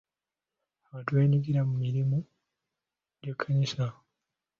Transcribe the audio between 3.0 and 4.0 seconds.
gy'ekkanisa.